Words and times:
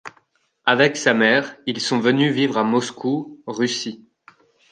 Avec 0.65 0.97
sa 0.97 1.13
mère, 1.13 1.55
ils 1.67 1.79
sont 1.79 1.99
venus 1.99 2.33
vivre 2.33 2.57
à 2.57 2.63
Moscou, 2.63 3.39
Russie. 3.45 4.07